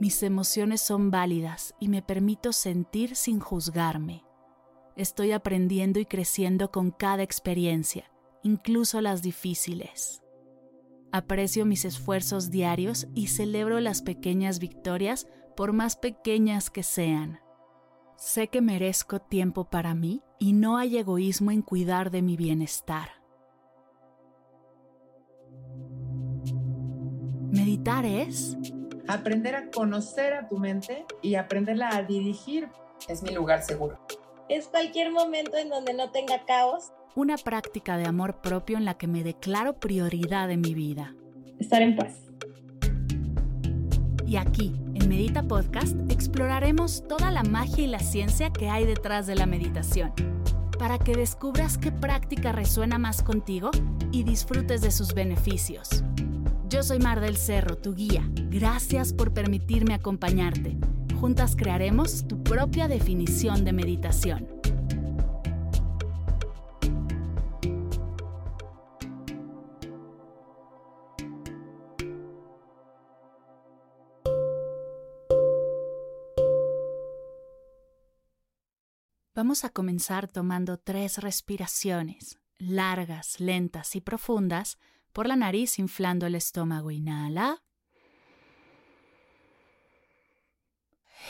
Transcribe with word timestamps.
Mis 0.00 0.22
emociones 0.22 0.80
son 0.80 1.10
válidas 1.10 1.74
y 1.78 1.88
me 1.88 2.02
permito 2.02 2.52
sentir 2.52 3.14
sin 3.14 3.38
juzgarme. 3.40 4.24
Estoy 4.96 5.32
aprendiendo 5.32 6.00
y 6.00 6.06
creciendo 6.06 6.70
con 6.70 6.90
cada 6.90 7.22
experiencia, 7.22 8.10
incluso 8.42 9.00
las 9.00 9.22
difíciles. 9.22 10.22
Aprecio 11.12 11.64
mis 11.64 11.84
esfuerzos 11.84 12.50
diarios 12.50 13.06
y 13.14 13.28
celebro 13.28 13.78
las 13.78 14.02
pequeñas 14.02 14.58
victorias 14.58 15.28
por 15.56 15.72
más 15.72 15.96
pequeñas 15.96 16.70
que 16.70 16.82
sean. 16.82 17.38
Sé 18.16 18.48
que 18.48 18.60
merezco 18.60 19.20
tiempo 19.20 19.70
para 19.70 19.94
mí 19.94 20.22
y 20.40 20.52
no 20.52 20.76
hay 20.76 20.98
egoísmo 20.98 21.52
en 21.52 21.62
cuidar 21.62 22.10
de 22.10 22.22
mi 22.22 22.36
bienestar. 22.36 23.08
Meditar 27.50 28.04
es 28.04 28.56
aprender 29.08 29.54
a 29.54 29.70
conocer 29.70 30.34
a 30.34 30.48
tu 30.48 30.58
mente 30.58 31.04
y 31.22 31.34
aprenderla 31.34 31.90
a 31.94 32.02
dirigir. 32.02 32.68
Es 33.08 33.22
mi 33.22 33.34
lugar 33.34 33.62
seguro. 33.62 33.98
Es 34.48 34.68
cualquier 34.68 35.10
momento 35.10 35.56
en 35.56 35.68
donde 35.68 35.94
no 35.94 36.10
tenga 36.10 36.44
caos. 36.44 36.92
Una 37.14 37.36
práctica 37.36 37.96
de 37.96 38.06
amor 38.06 38.40
propio 38.40 38.76
en 38.76 38.84
la 38.84 38.94
que 38.94 39.06
me 39.06 39.22
declaro 39.22 39.74
prioridad 39.74 40.48
de 40.48 40.56
mi 40.56 40.74
vida. 40.74 41.14
Estar 41.58 41.82
en 41.82 41.96
paz. 41.96 42.20
Y 44.26 44.36
aquí, 44.36 44.74
en 44.94 45.08
Medita 45.08 45.42
Podcast, 45.42 45.94
exploraremos 46.10 47.06
toda 47.06 47.30
la 47.30 47.42
magia 47.42 47.84
y 47.84 47.86
la 47.86 48.00
ciencia 48.00 48.50
que 48.50 48.68
hay 48.68 48.84
detrás 48.84 49.26
de 49.26 49.34
la 49.34 49.46
meditación, 49.46 50.12
para 50.78 50.98
que 50.98 51.14
descubras 51.14 51.78
qué 51.78 51.92
práctica 51.92 52.50
resuena 52.50 52.98
más 52.98 53.22
contigo 53.22 53.70
y 54.10 54.24
disfrutes 54.24 54.80
de 54.80 54.90
sus 54.90 55.14
beneficios. 55.14 56.02
Yo 56.68 56.82
soy 56.82 56.98
Mar 56.98 57.20
del 57.20 57.36
Cerro, 57.36 57.76
tu 57.76 57.94
guía. 57.94 58.28
Gracias 58.50 59.12
por 59.12 59.32
permitirme 59.32 59.94
acompañarte. 59.94 60.76
Juntas 61.20 61.56
crearemos 61.56 62.26
tu 62.26 62.42
propia 62.42 62.88
definición 62.88 63.64
de 63.64 63.72
meditación. 63.72 64.48
Vamos 79.34 79.64
a 79.64 79.70
comenzar 79.70 80.28
tomando 80.28 80.78
tres 80.78 81.18
respiraciones, 81.18 82.38
largas, 82.58 83.40
lentas 83.40 83.94
y 83.96 84.00
profundas, 84.00 84.78
por 85.14 85.26
la 85.28 85.36
nariz 85.36 85.78
inflando 85.78 86.26
el 86.26 86.34
estómago. 86.34 86.90
Inhala. 86.90 87.62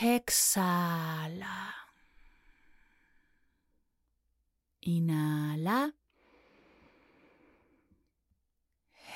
Exhala. 0.00 1.74
Inhala. 4.80 5.94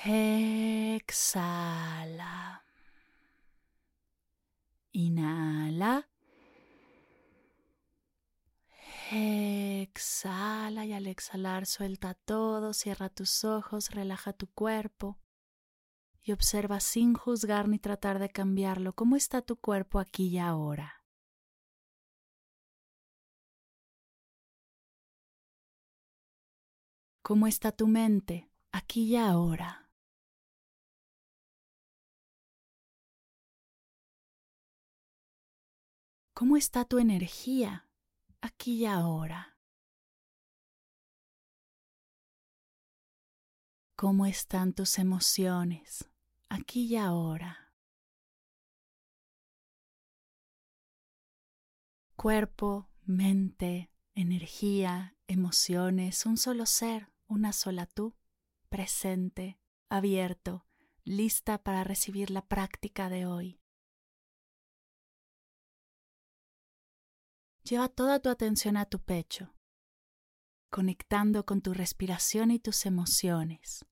Exhala. 0.05 1.43
Inhala. 4.93 6.07
Exhala 9.11 10.85
y 10.85 10.93
al 10.93 11.07
exhalar 11.19 11.65
suelta 11.65 12.13
todo, 12.13 12.73
cierra 12.73 13.09
tus 13.09 13.43
ojos, 13.43 13.91
relaja 13.91 14.31
tu 14.31 14.47
cuerpo 14.47 15.19
y 16.21 16.31
observa 16.31 16.79
sin 16.79 17.13
juzgar 17.13 17.67
ni 17.67 17.77
tratar 17.77 18.19
de 18.19 18.29
cambiarlo 18.29 18.93
cómo 18.93 19.17
está 19.17 19.41
tu 19.41 19.57
cuerpo 19.57 19.99
aquí 19.99 20.27
y 20.29 20.37
ahora. 20.39 21.03
¿Cómo 27.21 27.47
está 27.47 27.73
tu 27.73 27.85
mente 27.87 28.49
aquí 28.71 29.03
y 29.03 29.15
ahora? 29.17 29.91
¿Cómo 36.33 36.55
está 36.55 36.85
tu 36.85 36.97
energía 36.97 37.89
aquí 38.41 38.83
y 38.83 38.85
ahora. 38.85 39.48
¿Cómo 44.01 44.25
están 44.25 44.71
tus 44.71 44.97
emociones 44.97 46.09
aquí 46.47 46.85
y 46.85 46.95
ahora? 46.95 47.73
Cuerpo, 52.15 52.89
mente, 53.03 53.91
energía, 54.15 55.17
emociones, 55.27 56.25
un 56.25 56.37
solo 56.37 56.65
ser, 56.65 57.11
una 57.27 57.51
sola 57.51 57.87
tú, 57.87 58.15
presente, 58.69 59.59
abierto, 59.89 60.65
lista 61.03 61.61
para 61.61 61.83
recibir 61.83 62.31
la 62.31 62.47
práctica 62.47 63.09
de 63.09 63.25
hoy. 63.25 63.59
Lleva 67.63 67.89
toda 67.89 68.21
tu 68.21 68.29
atención 68.29 68.77
a 68.77 68.85
tu 68.85 69.01
pecho, 69.01 69.53
conectando 70.69 71.45
con 71.45 71.61
tu 71.61 71.73
respiración 71.73 72.51
y 72.51 72.59
tus 72.59 72.85
emociones. 72.85 73.88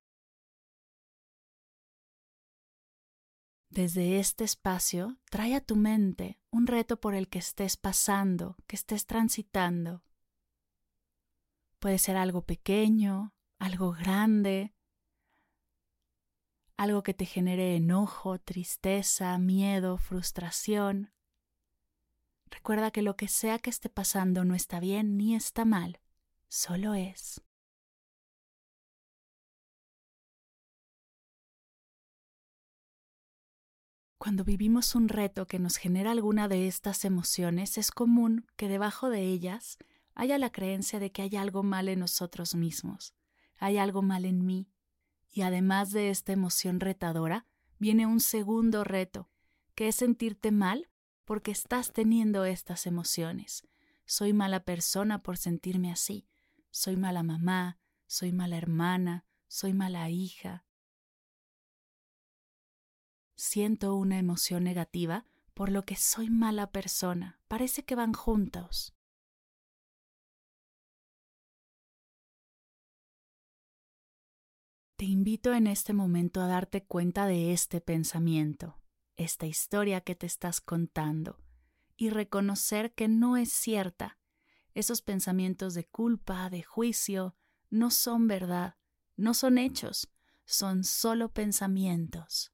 Desde 3.78 4.18
este 4.18 4.44
espacio, 4.44 5.20
trae 5.30 5.54
a 5.54 5.62
tu 5.62 5.76
mente 5.76 6.40
un 6.50 6.66
reto 6.66 7.00
por 7.00 7.14
el 7.14 7.30
que 7.30 7.38
estés 7.38 7.78
pasando, 7.78 8.58
que 8.66 8.76
estés 8.76 9.06
transitando. 9.06 10.04
Puede 11.78 12.00
ser 12.00 12.18
algo 12.18 12.42
pequeño, 12.42 13.36
algo 13.60 13.92
grande, 13.92 14.74
algo 16.76 17.04
que 17.04 17.14
te 17.14 17.26
genere 17.26 17.76
enojo, 17.76 18.40
tristeza, 18.40 19.38
miedo, 19.38 20.00
frustración. 20.00 21.14
Recuerda 22.50 22.90
que 22.90 23.04
lo 23.04 23.16
que 23.16 23.28
sea 23.28 23.60
que 23.60 23.70
esté 23.70 23.90
pasando 23.90 24.44
no 24.44 24.56
está 24.56 24.80
bien 24.80 25.18
ni 25.18 25.36
está 25.36 25.66
mal, 25.66 26.02
solo 26.48 26.96
es. 26.96 27.47
Cuando 34.18 34.44
vivimos 34.44 34.96
un 34.96 35.10
reto 35.10 35.46
que 35.46 35.60
nos 35.60 35.78
genera 35.78 36.12
alguna 36.12 36.48
de 36.48 36.68
estas 36.68 37.06
emociones, 37.06 37.78
es 37.78 37.92
común 37.92 38.48
que 38.56 38.68
debajo 38.68 39.10
de 39.10 39.22
ellas 39.22 39.78
haya 40.16 40.40
la 40.40 40.52
creencia 40.52 41.00
de 41.00 41.12
que 41.12 41.22
hay 41.22 41.36
algo 41.36 41.62
mal 41.62 41.88
en 41.88 42.00
nosotros 42.00 42.56
mismos, 42.56 43.14
hay 43.60 43.78
algo 43.78 44.02
mal 44.02 44.26
en 44.26 44.44
mí, 44.44 44.72
y 45.32 45.42
además 45.42 45.92
de 45.92 46.10
esta 46.10 46.34
emoción 46.34 46.80
retadora, 46.80 47.46
viene 47.78 48.08
un 48.08 48.20
segundo 48.20 48.84
reto, 48.84 49.30
que 49.76 49.88
es 49.90 49.96
sentirte 49.96 50.52
mal 50.52 50.90
porque 51.24 51.52
estás 51.52 51.94
teniendo 51.94 52.46
estas 52.46 52.88
emociones. 52.88 53.68
Soy 54.06 54.34
mala 54.34 54.64
persona 54.64 55.22
por 55.22 55.38
sentirme 55.38 55.92
así. 55.92 56.28
Soy 56.72 56.96
mala 56.96 57.22
mamá, 57.22 57.78
soy 58.08 58.32
mala 58.32 58.58
hermana, 58.58 59.26
soy 59.48 59.74
mala 59.74 60.10
hija. 60.10 60.66
Siento 63.50 63.96
una 63.96 64.20
emoción 64.20 64.66
negativa 64.66 65.24
por 65.54 65.72
lo 65.72 65.86
que 65.86 65.96
soy 65.96 66.30
mala 66.30 66.70
persona. 66.70 67.40
Parece 67.48 67.86
que 67.86 67.96
van 67.96 68.12
juntos. 68.12 68.94
Te 74.98 75.06
invito 75.06 75.54
en 75.54 75.68
este 75.68 75.94
momento 75.94 76.42
a 76.42 76.48
darte 76.48 76.84
cuenta 76.84 77.26
de 77.26 77.54
este 77.54 77.80
pensamiento 77.80 78.82
esta 79.16 79.46
historia 79.46 80.02
que 80.02 80.14
te 80.14 80.26
estás 80.26 80.60
contando 80.60 81.40
y 81.96 82.10
reconocer 82.10 82.94
que 82.96 83.08
no 83.08 83.38
es 83.38 83.54
cierta. 83.54 84.20
Esos 84.74 85.02
pensamientos 85.02 85.74
de 85.74 85.86
culpa, 85.88 86.50
de 86.50 86.64
juicio, 86.64 87.38
no 87.70 87.92
son 87.92 88.28
verdad, 88.28 88.76
no 89.16 89.34
son 89.34 89.58
hechos, 89.58 90.12
son 90.44 90.84
solo 90.84 91.32
pensamientos. 91.32 92.52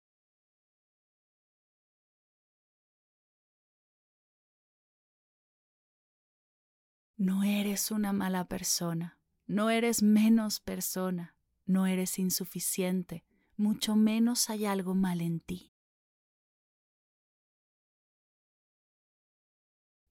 No 7.24 7.46
eres 7.46 7.90
una 7.90 8.12
mala 8.12 8.50
persona, 8.50 9.18
no 9.48 9.70
eres 9.70 10.04
menos 10.04 10.60
persona, 10.60 11.38
no 11.66 11.88
eres 11.88 12.20
insuficiente, 12.20 13.24
mucho 13.56 13.96
menos 13.96 14.50
hay 14.50 14.66
algo 14.66 14.94
mal 14.94 15.22
en 15.22 15.40
ti. 15.40 15.72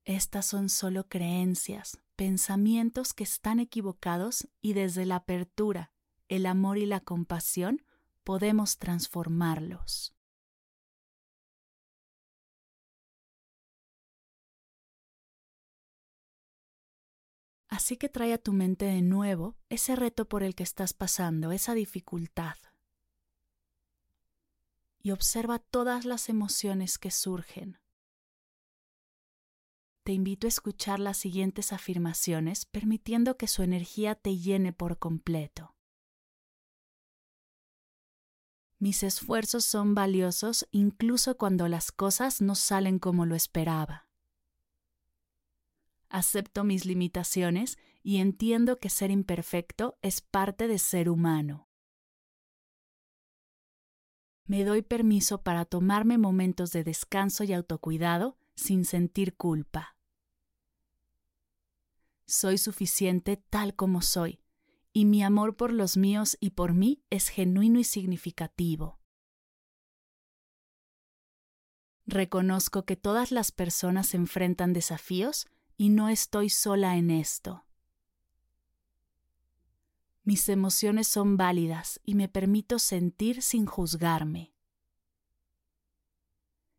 Estas 0.06 0.47
son 0.47 0.70
solo 0.70 1.06
creencias, 1.06 2.00
pensamientos 2.17 3.12
que 3.12 3.25
están 3.25 3.61
equivocados 3.61 4.49
y 4.62 4.73
desde 4.73 5.05
la 5.05 5.17
apertura, 5.17 5.93
el 6.29 6.47
amor 6.47 6.79
y 6.79 6.87
la 6.87 7.00
compasión 7.00 7.85
podemos 8.25 8.79
transformarlos. 8.79 10.17
Así 17.72 17.96
que 17.96 18.10
trae 18.10 18.34
a 18.34 18.38
tu 18.38 18.52
mente 18.52 18.84
de 18.84 19.00
nuevo 19.00 19.56
ese 19.70 19.96
reto 19.96 20.28
por 20.28 20.42
el 20.42 20.54
que 20.54 20.62
estás 20.62 20.92
pasando, 20.92 21.52
esa 21.52 21.72
dificultad. 21.72 22.56
Y 25.00 25.10
observa 25.10 25.58
todas 25.58 26.04
las 26.04 26.28
emociones 26.28 26.98
que 26.98 27.10
surgen. 27.10 27.78
Te 30.02 30.12
invito 30.12 30.46
a 30.46 30.48
escuchar 30.48 31.00
las 31.00 31.16
siguientes 31.16 31.72
afirmaciones 31.72 32.66
permitiendo 32.66 33.38
que 33.38 33.48
su 33.48 33.62
energía 33.62 34.16
te 34.16 34.36
llene 34.36 34.74
por 34.74 34.98
completo. 34.98 35.74
Mis 38.78 39.02
esfuerzos 39.02 39.64
son 39.64 39.94
valiosos 39.94 40.69
incluso 40.72 41.38
cuando 41.38 41.69
las 41.69 41.90
cosas 41.90 42.42
no 42.42 42.54
salen 42.54 42.98
como 42.98 43.24
lo 43.24 43.34
esperaba 43.34 44.12
acepto 46.12 46.62
mis 46.62 46.85
limitaciones 46.85 47.79
y 48.03 48.19
entiendo 48.19 48.79
que 48.79 48.91
ser 48.91 49.11
imperfecto 49.11 49.99
es 50.03 50.20
parte 50.20 50.69
de 50.69 50.79
ser 50.79 51.09
humano. 51.09 51.69
Me 54.44 54.64
doy 54.64 54.82
permiso 54.82 55.43
para 55.43 55.64
tomarme 55.64 56.19
momentos 56.19 56.70
de 56.73 56.85
descanso 56.85 57.44
y 57.44 57.53
autocuidado 57.53 58.37
sin 58.55 58.85
sentir 58.85 59.37
culpa. 59.37 59.97
Soy 62.26 62.58
suficiente 62.58 63.37
tal 63.37 63.75
como 63.75 64.03
soy, 64.03 64.41
y 64.93 65.06
mi 65.06 65.23
amor 65.23 65.56
por 65.56 65.73
los 65.73 65.97
míos 65.97 66.37
y 66.41 66.50
por 66.50 66.75
mí 66.75 67.03
es 67.08 67.29
genuino 67.29 67.79
y 67.79 67.85
significativo. 67.85 69.00
Reconozco 72.05 72.85
que 72.85 72.97
todas 72.97 73.31
las 73.31 73.53
personas 73.53 74.12
enfrentan 74.12 74.73
desafíos 74.73 75.47
y 75.82 75.88
no 75.88 76.08
estoy 76.08 76.49
sola 76.49 76.96
en 76.96 77.11
esto. 77.11 77.64
Mis 80.23 80.49
emociones 80.49 81.08
son 81.08 81.37
válidas 81.37 82.00
y 82.05 82.14
me 82.14 82.29
permito 82.29 82.79
sentir 82.79 83.43
sin 83.43 83.67
juzgarme. 83.67 84.55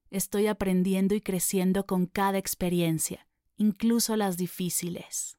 Estoy 0.10 0.48
aprendiendo 0.48 1.16
y 1.16 1.20
creciendo 1.20 1.86
con 1.86 2.06
cada 2.06 2.38
experiencia, 2.38 3.28
incluso 3.58 4.16
las 4.16 4.38
difíciles. 4.38 5.38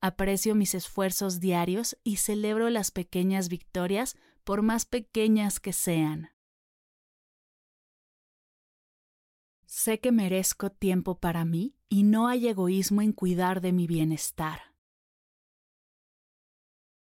Aprecio 0.00 0.56
mis 0.56 0.74
esfuerzos 0.74 1.38
diarios 1.38 1.96
y 2.02 2.16
celebro 2.16 2.70
las 2.70 2.90
pequeñas 2.90 3.48
victorias 3.48 4.16
por 4.42 4.62
más 4.62 4.84
pequeñas 4.84 5.60
que 5.60 5.72
sean. 5.72 6.32
Sé 9.78 10.00
que 10.00 10.10
merezco 10.10 10.70
tiempo 10.70 11.20
para 11.20 11.44
mí 11.44 11.76
y 11.88 12.02
no 12.02 12.26
hay 12.26 12.48
egoísmo 12.48 13.00
en 13.00 13.12
cuidar 13.12 13.60
de 13.60 13.72
mi 13.72 13.86
bienestar. 13.86 14.74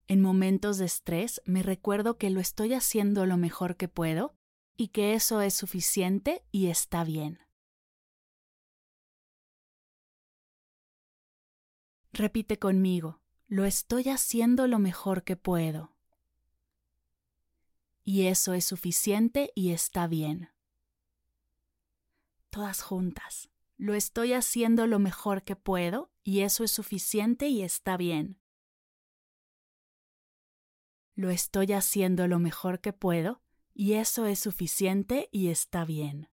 En 0.09 0.21
momentos 0.21 0.77
de 0.77 0.83
estrés 0.83 1.41
me 1.45 1.63
recuerdo 1.63 2.17
que 2.17 2.29
lo 2.29 2.41
estoy 2.41 2.73
haciendo 2.73 3.25
lo 3.25 3.37
mejor 3.37 3.77
que 3.77 3.87
puedo 3.87 4.35
y 4.75 4.89
que 4.89 5.13
eso 5.13 5.39
es 5.39 5.53
suficiente 5.53 6.43
y 6.51 6.67
está 6.67 7.05
bien. 7.05 7.39
Repite 12.11 12.59
conmigo, 12.59 13.21
lo 13.47 13.63
estoy 13.63 14.09
haciendo 14.09 14.67
lo 14.67 14.79
mejor 14.79 15.23
que 15.23 15.37
puedo. 15.37 15.95
Y 18.03 18.27
eso 18.27 18.51
es 18.51 18.65
suficiente 18.65 19.53
y 19.55 19.71
está 19.71 20.07
bien 20.07 20.49
todas 22.49 22.81
juntas. 22.81 23.49
Lo 23.77 23.93
estoy 23.93 24.33
haciendo 24.33 24.87
lo 24.87 24.99
mejor 24.99 25.43
que 25.43 25.55
puedo 25.55 26.11
y 26.23 26.41
eso 26.41 26.63
es 26.63 26.71
suficiente 26.71 27.47
y 27.47 27.61
está 27.61 27.95
bien. 27.97 28.39
Lo 31.13 31.29
estoy 31.29 31.73
haciendo 31.73 32.27
lo 32.27 32.39
mejor 32.39 32.79
que 32.79 32.93
puedo 32.93 33.41
y 33.73 33.93
eso 33.93 34.25
es 34.25 34.39
suficiente 34.39 35.29
y 35.31 35.49
está 35.49 35.85
bien. 35.85 36.29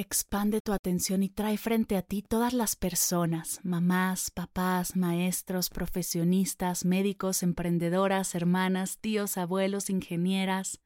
Expande 0.00 0.62
tu 0.62 0.72
atención 0.72 1.22
y 1.22 1.28
trae 1.28 1.58
frente 1.58 1.94
a 1.98 2.00
ti 2.00 2.22
todas 2.22 2.54
las 2.54 2.74
personas, 2.74 3.60
mamás, 3.64 4.30
papás, 4.30 4.96
maestros, 4.96 5.68
profesionistas, 5.68 6.86
médicos, 6.86 7.42
emprendedoras, 7.42 8.34
hermanas, 8.34 8.96
tíos, 8.96 9.36
abuelos, 9.36 9.90
ingenieras, 9.90 10.80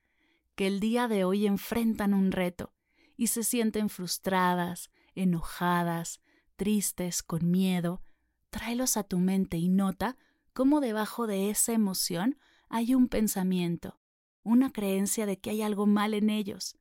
que 0.57 0.67
el 0.67 0.81
día 0.81 1.07
de 1.07 1.23
hoy 1.23 1.47
enfrentan 1.47 2.13
un 2.13 2.33
reto 2.33 2.73
y 3.17 3.29
se 3.29 3.45
sienten 3.45 3.89
frustradas, 3.89 4.91
enojadas, 5.15 6.21
tristes, 6.57 7.23
con 7.23 7.49
miedo. 7.49 8.03
Tráelos 8.51 8.97
a 8.97 9.05
tu 9.05 9.21
mente 9.21 9.59
y 9.59 9.69
nota 9.69 10.17
cómo 10.53 10.81
debajo 10.81 11.29
de 11.29 11.51
esa 11.51 11.73
emoción 11.73 12.37
hay 12.69 12.97
un 12.97 13.07
pensamiento, 13.07 14.01
una 14.43 14.73
creencia 14.73 15.25
de 15.25 15.39
que 15.39 15.51
hay 15.51 15.63
algo 15.63 15.87
mal 15.87 16.15
en 16.15 16.31
ellos, 16.31 16.77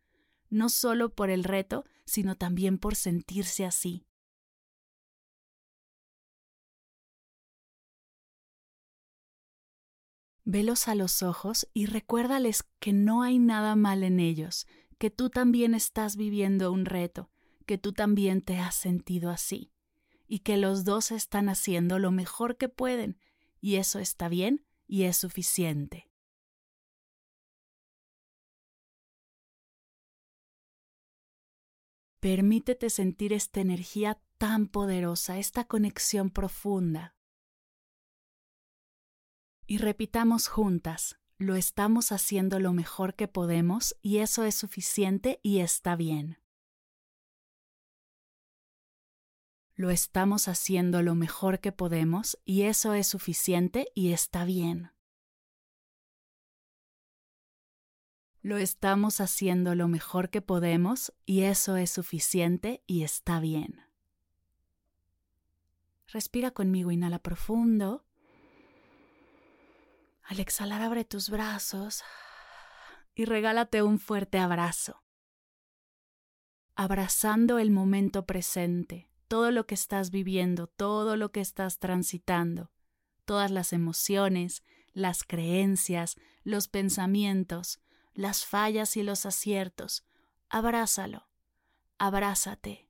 no 0.54 0.70
solo 0.70 1.14
por 1.14 1.30
el 1.30 1.44
reto, 1.44 1.84
sino 2.06 2.36
también 2.36 2.78
por 2.78 2.96
sentirse 2.96 3.66
así. 3.66 4.06
Velos 10.46 10.88
a 10.88 10.96
los 10.96 11.24
ojos 11.24 11.68
y 11.74 11.88
recuérdales 11.88 12.64
que 12.80 12.94
no 12.94 13.24
hay 13.24 13.40
nada 13.40 13.76
mal 13.76 14.04
en 14.04 14.20
ellos, 14.20 14.68
que 15.00 15.10
tú 15.10 15.30
también 15.30 15.74
estás 15.74 16.16
viviendo 16.18 16.72
un 16.72 16.86
reto, 16.86 17.32
que 17.66 17.78
tú 17.78 17.94
también 17.94 18.42
te 18.42 18.60
has 18.60 18.76
sentido 18.76 19.32
así, 19.32 19.72
y 20.28 20.40
que 20.40 20.58
los 20.58 20.84
dos 20.84 21.12
están 21.12 21.50
haciendo 21.50 21.98
lo 21.98 22.12
mejor 22.12 22.58
que 22.58 22.70
pueden, 22.70 23.18
y 23.60 23.78
eso 23.78 24.00
está 24.00 24.28
bien 24.30 24.66
y 24.86 25.04
es 25.04 25.18
suficiente. 25.18 26.13
Permítete 32.24 32.90
sentir 32.90 33.34
esta 33.34 33.60
energía 33.60 34.18
tan 34.38 34.68
poderosa, 34.68 35.40
esta 35.40 35.66
conexión 35.66 36.30
profunda. 36.30 37.18
Y 39.68 39.78
repitamos 39.78 40.48
juntas, 40.48 41.20
lo 41.38 41.58
estamos 41.58 42.14
haciendo 42.14 42.62
lo 42.62 42.72
mejor 42.72 43.16
que 43.16 43.28
podemos 43.28 43.98
y 44.02 44.20
eso 44.20 44.46
es 44.46 44.56
suficiente 44.56 45.42
y 45.44 45.60
está 45.60 45.98
bien. 45.98 46.38
Lo 49.76 49.90
estamos 49.90 50.48
haciendo 50.48 51.02
lo 51.02 51.16
mejor 51.16 51.60
que 51.60 51.74
podemos 51.74 52.40
y 52.46 52.62
eso 52.62 52.94
es 52.94 53.06
suficiente 53.06 53.90
y 53.96 54.14
está 54.14 54.46
bien. 54.46 54.93
Lo 58.44 58.58
estamos 58.58 59.22
haciendo 59.22 59.74
lo 59.74 59.88
mejor 59.88 60.30
que 60.30 60.42
podemos 60.42 61.14
y 61.26 61.44
eso 61.44 61.78
es 61.78 61.92
suficiente 61.92 62.84
y 62.86 63.04
está 63.04 63.40
bien. 63.40 63.80
Respira 66.10 66.52
conmigo, 66.52 66.92
inhala 66.92 67.20
profundo. 67.20 68.04
Al 70.24 70.42
exhalar 70.42 70.82
abre 70.82 71.06
tus 71.06 71.30
brazos 71.30 72.04
y 73.16 73.24
regálate 73.24 73.82
un 73.82 73.98
fuerte 73.98 74.40
abrazo. 74.40 75.02
Abrazando 76.76 77.60
el 77.60 77.72
momento 77.72 78.26
presente, 78.26 79.10
todo 79.30 79.52
lo 79.52 79.66
que 79.66 79.76
estás 79.76 80.12
viviendo, 80.12 80.68
todo 80.68 81.16
lo 81.16 81.32
que 81.32 81.40
estás 81.40 81.80
transitando, 81.80 82.72
todas 83.24 83.52
las 83.52 83.72
emociones, 83.72 84.64
las 84.92 85.24
creencias, 85.24 86.18
los 86.44 86.68
pensamientos, 86.68 87.80
las 88.14 88.46
fallas 88.46 88.98
y 88.98 89.04
los 89.04 89.26
aciertos. 89.26 90.06
Abrázalo, 90.50 91.28
abrázate. 91.98 92.90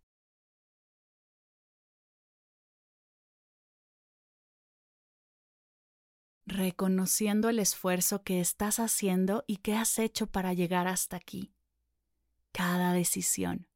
Reconociendo 6.45 7.49
el 7.49 7.59
esfuerzo 7.59 8.23
que 8.23 8.41
estás 8.41 8.79
haciendo 8.79 9.45
y 9.47 9.57
que 9.57 9.75
has 9.75 9.97
hecho 9.97 10.27
para 10.27 10.53
llegar 10.53 10.87
hasta 10.87 11.15
aquí. 11.15 11.53
Cada 12.51 12.93
decisión, 12.93 13.67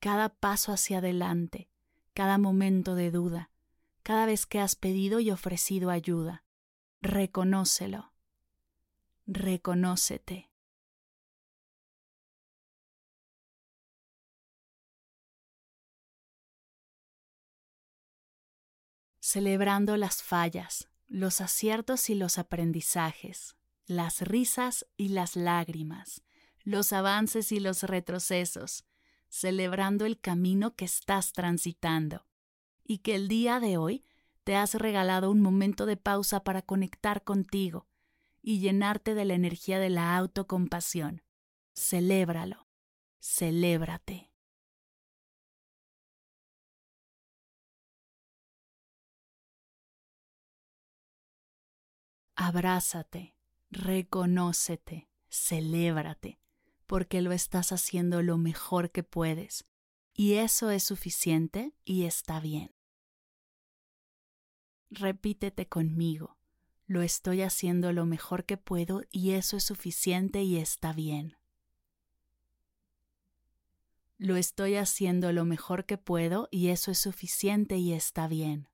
cada 0.00 0.28
paso 0.28 0.72
hacia 0.72 0.98
adelante, 0.98 1.70
cada 2.12 2.38
momento 2.38 2.96
de 2.96 3.10
duda, 3.10 3.50
cada 4.02 4.26
vez 4.26 4.46
que 4.46 4.58
has 4.58 4.74
pedido 4.74 5.20
y 5.20 5.30
ofrecido 5.30 5.90
ayuda. 5.90 6.44
Reconócelo. 7.00 8.12
Reconócete. 9.26 10.51
Celebrando 19.32 19.96
las 19.96 20.22
fallas, 20.22 20.90
los 21.08 21.40
aciertos 21.40 22.10
y 22.10 22.14
los 22.14 22.36
aprendizajes, 22.36 23.56
las 23.86 24.20
risas 24.20 24.86
y 24.98 25.08
las 25.08 25.36
lágrimas, 25.36 26.22
los 26.64 26.92
avances 26.92 27.50
y 27.50 27.58
los 27.58 27.82
retrocesos, 27.82 28.84
celebrando 29.30 30.04
el 30.04 30.20
camino 30.20 30.76
que 30.76 30.84
estás 30.84 31.32
transitando 31.32 32.26
y 32.84 32.98
que 32.98 33.14
el 33.14 33.26
día 33.26 33.58
de 33.58 33.78
hoy 33.78 34.04
te 34.44 34.54
has 34.54 34.74
regalado 34.74 35.30
un 35.30 35.40
momento 35.40 35.86
de 35.86 35.96
pausa 35.96 36.44
para 36.44 36.60
conectar 36.60 37.24
contigo 37.24 37.86
y 38.42 38.58
llenarte 38.58 39.14
de 39.14 39.24
la 39.24 39.32
energía 39.32 39.78
de 39.78 39.88
la 39.88 40.14
autocompasión. 40.14 41.22
Celébralo, 41.74 42.68
celébrate. 43.18 44.31
Abrázate, 52.34 53.36
reconócete, 53.70 55.08
celébrate, 55.30 56.38
porque 56.86 57.20
lo 57.20 57.32
estás 57.32 57.72
haciendo 57.72 58.22
lo 58.22 58.38
mejor 58.38 58.90
que 58.90 59.02
puedes, 59.02 59.66
y 60.14 60.34
eso 60.34 60.70
es 60.70 60.82
suficiente 60.82 61.74
y 61.84 62.04
está 62.04 62.40
bien. 62.40 62.74
Repítete 64.90 65.68
conmigo, 65.68 66.36
lo 66.86 67.00
estoy 67.00 67.42
haciendo 67.42 67.92
lo 67.92 68.04
mejor 68.04 68.44
que 68.44 68.58
puedo 68.58 69.02
y 69.10 69.32
eso 69.32 69.56
es 69.56 69.64
suficiente 69.64 70.42
y 70.42 70.58
está 70.58 70.92
bien. 70.92 71.38
Lo 74.18 74.36
estoy 74.36 74.76
haciendo 74.76 75.32
lo 75.32 75.44
mejor 75.44 75.86
que 75.86 75.96
puedo 75.96 76.48
y 76.50 76.68
eso 76.68 76.90
es 76.90 76.98
suficiente 76.98 77.78
y 77.78 77.92
está 77.92 78.28
bien. 78.28 78.68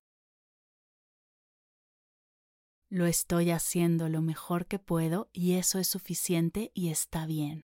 Lo 2.91 3.05
estoy 3.05 3.51
haciendo 3.51 4.09
lo 4.09 4.23
mejor 4.23 4.67
que 4.67 4.79
puedo 4.79 5.29
y 5.35 5.55
eso 5.55 5.79
es 5.79 5.89
suficiente 5.89 6.71
y 6.73 6.89
está 6.89 7.27
bien. 7.27 7.67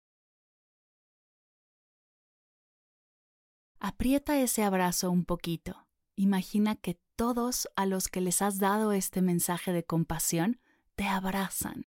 Aprieta 3.78 4.38
ese 4.38 4.62
abrazo 4.62 5.10
un 5.10 5.24
poquito. 5.24 5.86
Imagina 6.16 6.76
que 6.76 7.00
todos 7.16 7.66
a 7.76 7.86
los 7.86 8.08
que 8.08 8.20
les 8.20 8.42
has 8.42 8.58
dado 8.58 8.92
este 8.92 9.22
mensaje 9.22 9.72
de 9.72 9.84
compasión 9.84 10.60
te 10.96 11.04
abrazan. 11.04 11.86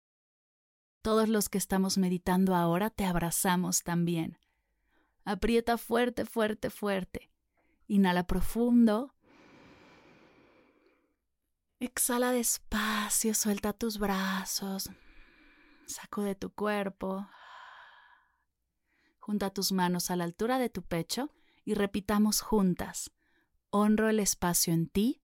Todos 1.02 1.28
los 1.28 1.48
que 1.48 1.58
estamos 1.58 1.98
meditando 1.98 2.54
ahora 2.54 2.90
te 2.90 3.04
abrazamos 3.04 3.82
también. 3.82 4.38
Aprieta 5.24 5.78
fuerte, 5.78 6.24
fuerte, 6.24 6.70
fuerte. 6.70 7.32
Inhala 7.88 8.26
profundo. 8.28 9.15
Exhala 11.78 12.32
despacio, 12.32 13.34
suelta 13.34 13.74
tus 13.74 13.98
brazos. 13.98 14.88
Sacude 15.86 16.34
tu 16.34 16.50
cuerpo. 16.50 17.28
Junta 19.18 19.50
tus 19.50 19.72
manos 19.72 20.10
a 20.10 20.16
la 20.16 20.24
altura 20.24 20.58
de 20.58 20.70
tu 20.70 20.82
pecho 20.82 21.30
y 21.66 21.74
repitamos 21.74 22.40
juntas, 22.40 23.10
honro 23.70 24.08
el 24.08 24.20
espacio 24.20 24.72
en 24.72 24.88
ti, 24.88 25.20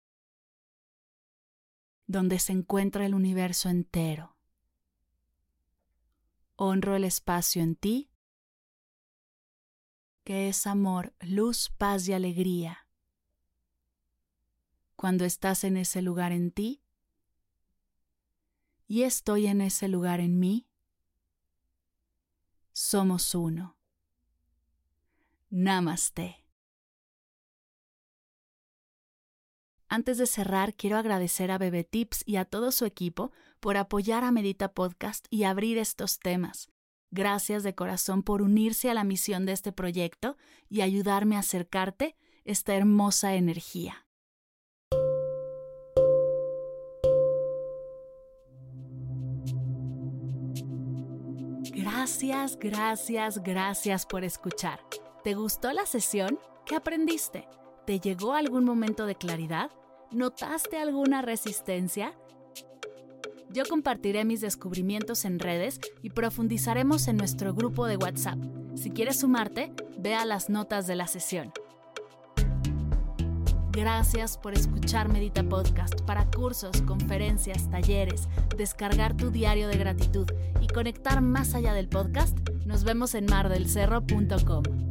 donde 2.05 2.39
se 2.39 2.51
encuentra 2.51 3.05
el 3.05 3.13
universo 3.13 3.69
entero. 3.69 4.35
Honro 6.57 6.95
el 6.95 7.05
espacio 7.05 7.61
en 7.61 7.75
ti, 7.75 8.11
que 10.25 10.49
es 10.49 10.67
amor, 10.67 11.13
luz, 11.21 11.71
paz 11.77 12.07
y 12.09 12.13
alegría. 12.13 12.80
Cuando 15.01 15.25
estás 15.25 15.63
en 15.63 15.77
ese 15.77 16.03
lugar 16.03 16.31
en 16.31 16.51
ti, 16.51 16.83
y 18.85 19.01
estoy 19.01 19.47
en 19.47 19.61
ese 19.61 19.87
lugar 19.87 20.19
en 20.19 20.39
mí, 20.39 20.67
somos 22.71 23.33
uno. 23.33 23.79
Namaste. 25.49 26.45
Antes 29.87 30.19
de 30.19 30.27
cerrar, 30.27 30.75
quiero 30.75 30.97
agradecer 30.97 31.49
a 31.49 31.57
Bebe 31.57 31.83
Tips 31.83 32.21
y 32.27 32.35
a 32.35 32.45
todo 32.45 32.71
su 32.71 32.85
equipo 32.85 33.31
por 33.59 33.77
apoyar 33.77 34.23
a 34.23 34.29
Medita 34.29 34.71
Podcast 34.71 35.25
y 35.31 35.45
abrir 35.45 35.79
estos 35.79 36.19
temas. 36.19 36.69
Gracias 37.09 37.63
de 37.63 37.73
corazón 37.73 38.21
por 38.21 38.43
unirse 38.43 38.91
a 38.91 38.93
la 38.93 39.03
misión 39.03 39.47
de 39.47 39.53
este 39.53 39.71
proyecto 39.71 40.37
y 40.69 40.81
ayudarme 40.81 41.37
a 41.37 41.39
acercarte 41.39 42.15
esta 42.43 42.75
hermosa 42.75 43.33
energía. 43.33 44.05
Gracias, 51.73 52.59
gracias, 52.59 53.41
gracias 53.41 54.05
por 54.05 54.25
escuchar. 54.25 54.81
¿Te 55.23 55.35
gustó 55.35 55.71
la 55.71 55.85
sesión? 55.85 56.37
¿Qué 56.65 56.75
aprendiste? 56.75 57.47
¿Te 57.85 57.99
llegó 57.99 58.33
algún 58.33 58.65
momento 58.65 59.05
de 59.05 59.15
claridad? 59.15 59.71
¿Notaste 60.11 60.77
alguna 60.77 61.21
resistencia? 61.21 62.13
Yo 63.49 63.63
compartiré 63.69 64.25
mis 64.25 64.41
descubrimientos 64.41 65.23
en 65.23 65.39
redes 65.39 65.79
y 66.01 66.09
profundizaremos 66.09 67.07
en 67.07 67.15
nuestro 67.15 67.53
grupo 67.53 67.85
de 67.85 67.95
WhatsApp. 67.95 68.39
Si 68.75 68.91
quieres 68.91 69.21
sumarte, 69.21 69.71
ve 69.97 70.13
a 70.13 70.25
las 70.25 70.49
notas 70.49 70.87
de 70.87 70.95
la 70.95 71.07
sesión. 71.07 71.53
Gracias 73.71 74.37
por 74.37 74.53
escuchar 74.53 75.07
Medita 75.07 75.43
Podcast 75.43 76.01
para 76.01 76.29
cursos, 76.29 76.81
conferencias, 76.81 77.69
talleres, 77.69 78.27
descargar 78.57 79.15
tu 79.15 79.31
diario 79.31 79.69
de 79.69 79.77
gratitud 79.77 80.27
y 80.59 80.67
conectar 80.67 81.21
más 81.21 81.55
allá 81.55 81.73
del 81.73 81.87
podcast. 81.87 82.37
Nos 82.65 82.83
vemos 82.83 83.15
en 83.15 83.27
mardelcerro.com. 83.27 84.90